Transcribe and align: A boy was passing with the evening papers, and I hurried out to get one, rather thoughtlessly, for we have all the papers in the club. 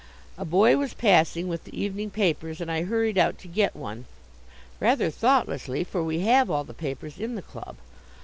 A 0.35 0.45
boy 0.45 0.77
was 0.77 0.95
passing 0.95 1.47
with 1.47 1.63
the 1.65 1.79
evening 1.79 2.09
papers, 2.09 2.59
and 2.59 2.71
I 2.71 2.81
hurried 2.85 3.19
out 3.19 3.37
to 3.37 3.47
get 3.47 3.75
one, 3.75 4.05
rather 4.79 5.11
thoughtlessly, 5.11 5.83
for 5.83 6.03
we 6.03 6.21
have 6.21 6.49
all 6.49 6.63
the 6.63 6.73
papers 6.73 7.19
in 7.19 7.35
the 7.35 7.43
club. 7.43 7.75